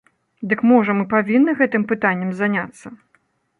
[0.53, 2.87] Дык можа мы павінны гэтым пытаннем заняцца?